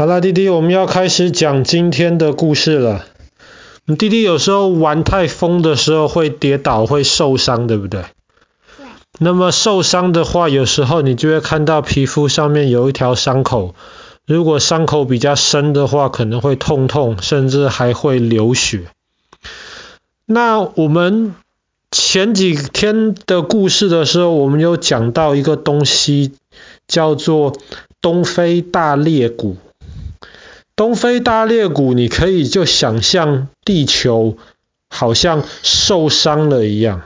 [0.00, 3.04] 好啦，弟弟，我们要开始讲今天的故事了。
[3.98, 8.04] 弟弟有时候玩太疯的时候会跌倒，会受伤，对不对？
[8.78, 8.86] 对。
[9.18, 13.74] 那么受伤的话，有时候你就会看到皮肤上面有一条伤口。
[14.24, 18.84] 如果伤口比较深的话，可能会痛痛，甚至还会流血。
[20.24, 21.34] 那我们
[21.90, 26.32] 前几天的故事的时候，我们有讲到一个东西，
[26.88, 27.54] 叫做
[28.00, 29.58] 东非大裂谷。
[30.80, 34.38] 东非大裂谷，你可以就想象地球
[34.88, 37.02] 好像受伤了一样，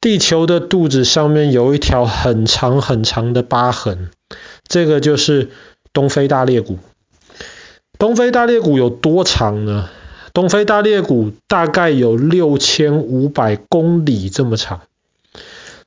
[0.00, 4.08] 地球的肚子上面有一条很长很长的疤痕，
[4.66, 5.50] 这个就是
[5.92, 6.78] 东非大裂谷。
[7.98, 9.90] 东非大裂谷有多长呢？
[10.32, 14.80] 东非大裂谷大概有六千五百公里这么长，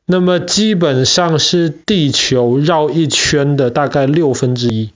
[0.05, 4.91] 那么基本上是地球绕一圈的大概六分之一。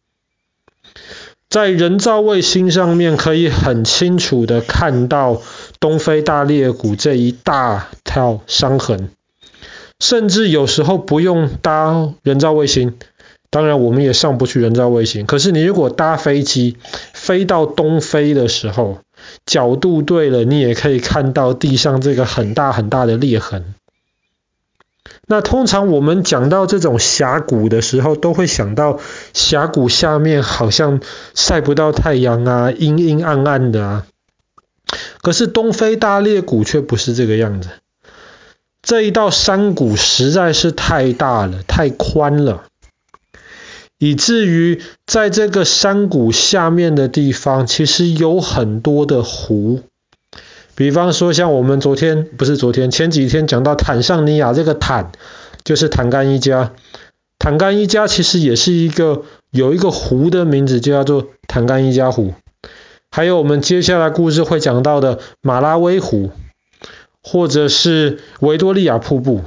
[1.50, 5.42] 在人造卫星上面可以很清楚的看到
[5.80, 9.10] 东非大裂谷这一大条伤痕，
[10.00, 12.96] 甚至有时候不用搭人造卫星，
[13.50, 16.76] 当然我们也上不去人造卫星，可是你如果搭飞机
[17.14, 18.98] 飞到东非的时候，
[19.46, 23.74] 角度对了，你也可以看到地上这个很大很大的裂痕。
[25.30, 29.00] 那通常我们讲到这种峡谷的时候，都会想到
[29.34, 31.02] 峡谷下面好像
[31.36, 34.08] 晒不到太阳啊，阴阴暗暗的啊。
[35.22, 37.68] 可是东非大裂谷却不是这个样子，
[38.82, 42.64] 这一道山谷实在是太大了，太宽了，
[43.98, 49.82] 以至于在这个山谷下面的地方，其实有很多的湖。
[50.78, 55.12] 比方说，像我们昨天不是昨天，前几天讲到坦桑尼亚这个坦，
[55.64, 56.74] 就是坦干伊加。
[57.40, 62.36] 坦干伊加其实也是一个有一个湖的名字，就叫做坦干伊加湖。
[63.10, 66.30] 还有我们接下来故事会讲到的马拉威湖，
[67.24, 69.42] 或者是维多利亚瀑布，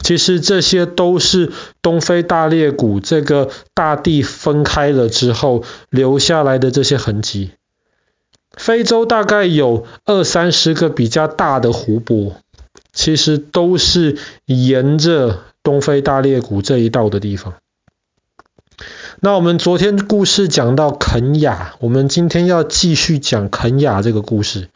[0.00, 1.52] 其实这些都是
[1.82, 7.52] 东非大裂谷这个大地分开了之后留下来的这些痕迹。
[8.56, 12.36] 非洲大概有二三十个比较大的湖泊，
[12.92, 14.16] 其实都是
[14.46, 17.54] 沿着东非大裂谷这一道的地方。
[19.20, 24.68] 那我们昨天故事讲到肯亚，我们今天要继续讲肯亚这个故事。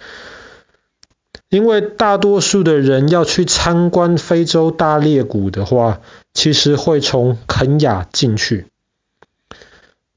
[1.51, 6.01] 因为大多数的人要去参观非洲大裂谷的话，
[6.35, 8.67] 其实会从肯亚进去。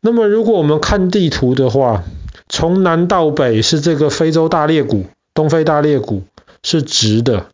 [0.01, 2.03] 那么如果我们看地图的话，
[2.53, 6.23] 从南到北是这个非洲大裂谷，东非大裂谷
[6.63, 7.45] 是直的。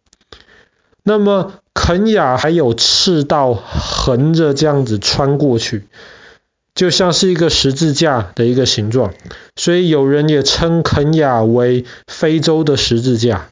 [1.04, 5.84] 那么肯亚还有赤道横着这样子穿过去，
[6.74, 9.14] 就像是一个十字架的一个形状。
[9.56, 13.50] 所以有人也称肯亚为非洲的十字架，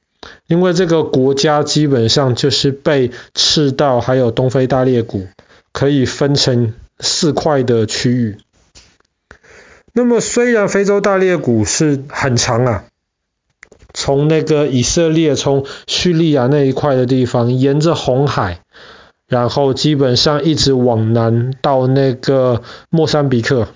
[0.47, 5.27] 因为这个国家基本上就是被赤道还有东非大裂谷
[5.71, 8.37] 可以分成四块的区域。
[9.97, 12.83] 那么虽然非洲大裂谷是很长啊，
[13.93, 18.59] 从那个以色列从叙利亚那一块的地方，沿着红海，
[19.25, 23.69] 然后基本上一直往南到那个莫桑比克，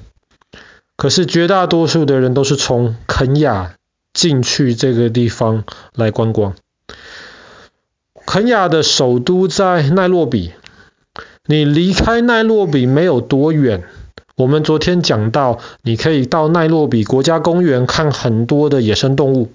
[0.97, 3.75] 可是绝大多数的人都是从肯亚
[4.11, 5.63] 进去这个地方
[5.95, 6.53] 来观光。
[8.25, 10.51] 肯亚的首都在奈洛比，
[11.45, 13.85] 你离开奈洛比没有多远。
[14.39, 19.51] 我们昨天讲到，你可以到奈洛比国家公园看很多的野生动物。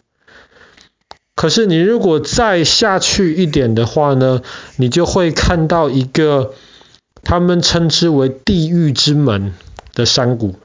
[1.34, 4.42] 可是你如果再下去一点的话呢，
[4.76, 6.52] 你就会看到一个
[7.22, 9.54] 他们称之为地狱之门
[9.94, 10.56] 的山谷。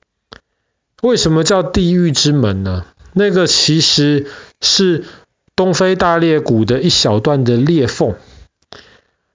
[1.02, 2.84] 为什么叫地狱之门呢？
[3.14, 4.28] 那个其实
[4.60, 5.06] 是
[5.56, 8.16] 东非大裂谷的一小段的裂缝。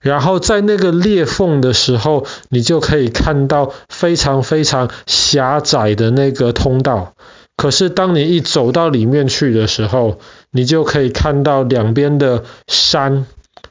[0.04, 7.14] 然后在那个裂缝的时候，你就可以看到非常非常狭窄的那个通道。
[7.56, 10.18] 可是当你一走到里面去的时候，
[10.50, 13.24] 你就可以看到两边的山，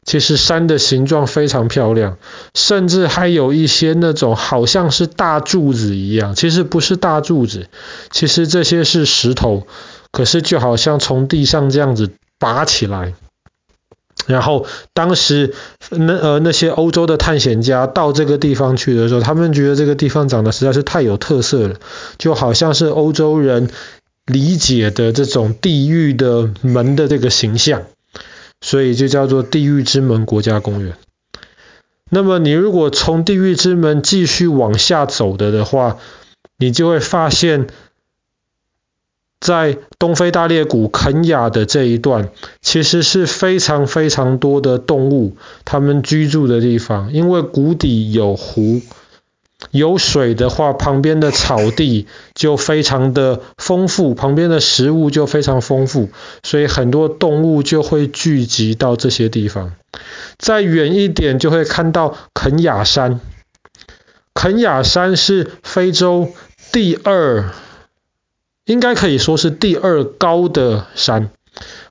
[0.04, 2.18] 其实山的形状非常漂亮，
[2.52, 7.68] 甚至还有一些那种好像是大柱子一样，其实不是大柱子，
[8.10, 9.68] 其实这些是石头，
[10.10, 12.10] 可是就好像从地上这样子
[12.40, 13.14] 拔起来。
[14.26, 15.54] 然后当时
[15.90, 21.76] 那呃那些欧洲的探险家到这个地方去的时候，他们觉得这个地方长得实在是太有特色了，
[22.18, 23.68] 就好像是欧洲人
[24.26, 27.82] 理解的这种地狱的门的这个形象，
[28.60, 30.94] 所以就叫做地狱之门国家公园。
[32.10, 35.98] 那么你如果从地狱之门继续往下走的的话，
[36.58, 37.66] 你就会发现
[39.44, 42.30] 在东非大裂谷肯亚的这一段，
[42.62, 45.36] 其实是非常非常多的动物，
[45.66, 48.80] 它们居住的地方，因为谷底有湖。
[49.70, 56.08] 有水的话，旁边的草地就非常的丰富，旁边的食物就非常丰富，
[56.42, 59.74] 所以很多动物就会聚集到这些地方。
[60.38, 63.20] 再远一点就会看到肯亚山，
[64.32, 66.30] 肯亚山是非洲
[66.72, 67.50] 第二，
[68.64, 71.30] 应该可以说是第二高的山。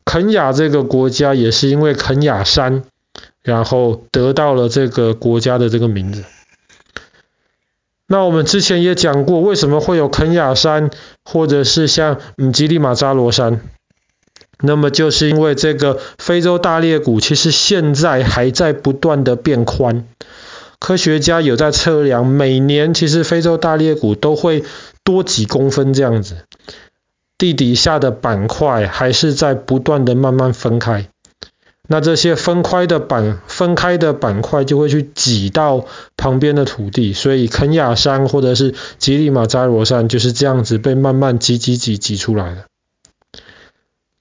[0.05, 2.83] 肯亚这个国家也是因为肯亚山，
[3.41, 6.23] 然后得到了这个国家的这个名字。
[8.05, 10.91] 那我们之前也讲过，为什么会有肯亚山，
[11.23, 13.61] 或者是像嗯吉利马扎罗山？
[14.59, 20.05] 那么就是因为这个非洲大裂谷其实现在还在不断的变宽，
[20.79, 24.63] 科学家有在测量，每年其实非洲大裂谷都会
[25.03, 26.45] 多几公分这样子，
[27.37, 31.07] 地底下的板块还是在不断的慢慢分开。
[31.85, 35.85] 那这些分开的板分开的板块就会去挤到
[36.15, 42.65] 旁边的土地，所以肯亚山或者是吉力马扎罗山就是这样子被慢慢挤挤挤挤出来的。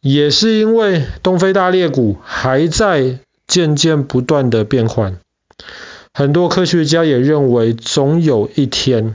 [0.00, 5.18] 也是因为东非大裂谷还在渐渐不断的变宽，
[6.12, 9.14] 很多科学家也认为总有一天，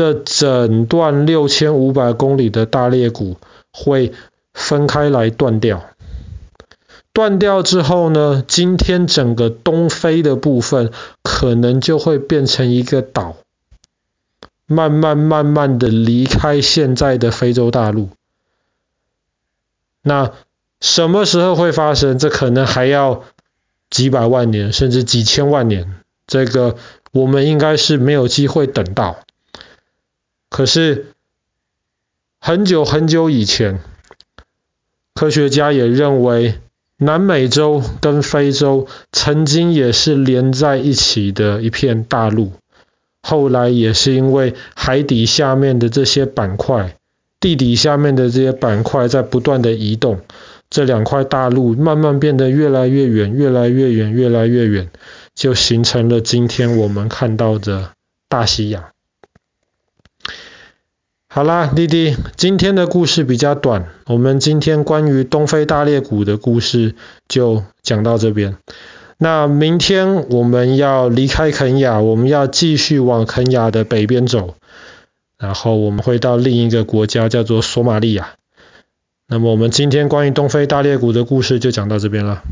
[0.00, 3.36] 这整段六千五百公里的大裂谷
[3.70, 4.14] 会
[4.54, 5.84] 分开来断掉。
[7.12, 10.90] 断掉之后呢，今天整个东非的部分
[11.22, 13.36] 可能就会变成一个岛，
[14.64, 18.08] 慢慢慢慢的离开现在的非洲大陆。
[20.00, 20.32] 那
[20.80, 22.18] 什么时候会发生？
[22.18, 23.24] 这可能还要
[23.90, 25.94] 几百万年，甚至几千万年。
[26.26, 26.76] 这个
[27.12, 29.18] 我们应该是没有机会等到。
[30.50, 31.14] 可是
[32.38, 33.80] 很久很久以前，
[35.14, 36.58] 科学家也认为。
[37.02, 42.52] 南美洲跟非洲曾经也是连在一起的一片大陆，
[43.22, 46.98] 后来也是因为海底下面的这些板块，
[47.40, 50.20] 地底下面的这些板块在不断的移动，
[50.68, 54.90] 这两块大陆慢慢变得越来越远，越来越远，越来越远，
[55.34, 57.92] 就形成了今天我们看到的
[58.28, 58.84] 大西洋。
[61.32, 66.96] 好啦，弟弟，今天的故事比较短，我们今天关于东非大裂谷的故事
[67.28, 68.56] 就讲到这边。
[69.16, 74.56] 那明天我们要离开肯亚，我们要继续往肯亚的北边走，
[75.38, 78.30] 然后我们会到另一个国家叫做索马利亚。
[79.28, 82.42] 那么我们今天关于东非大裂谷的故事就讲到这边了。